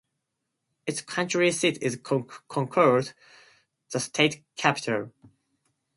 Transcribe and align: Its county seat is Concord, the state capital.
Its 0.87 0.99
county 1.01 1.51
seat 1.51 1.77
is 1.79 1.99
Concord, 2.47 3.13
the 3.91 3.99
state 3.99 4.43
capital. 4.55 5.11